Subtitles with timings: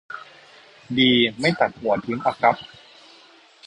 [0.97, 2.55] ดีไม่ตัดหัวทิ้งอะครับ